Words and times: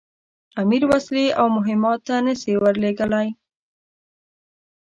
امیر 0.61 0.83
وسلې 0.91 1.25
او 1.39 1.45
مهمات 1.57 2.01
نه 2.25 2.33
سي 2.41 2.51
ورلېږلای. 2.57 3.27